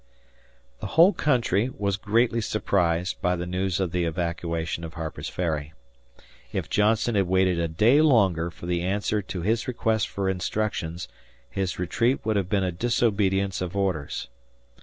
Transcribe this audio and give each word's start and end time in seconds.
The 0.79 0.87
whole 0.97 1.13
country 1.13 1.69
was 1.69 1.95
greatly 1.95 2.41
surprised 2.41 3.21
by 3.21 3.35
the 3.35 3.45
news 3.45 3.79
of 3.79 3.91
the 3.91 4.05
evacuation 4.05 4.83
of 4.83 4.95
Harper's 4.95 5.29
Ferry. 5.29 5.73
If 6.51 6.71
Johnston 6.71 7.13
had 7.13 7.27
waited 7.27 7.59
a 7.59 7.67
day 7.67 8.01
longer 8.01 8.49
for 8.49 8.65
the 8.65 8.81
answer 8.81 9.21
to 9.21 9.41
his 9.41 9.67
request 9.67 10.07
for 10.07 10.27
instructions, 10.27 11.07
his 11.51 11.77
retreat 11.77 12.25
would 12.25 12.35
have 12.35 12.49
been 12.49 12.63
a 12.63 12.71
disobedience 12.71 13.61
of 13.61 13.75
orders. 13.77 14.27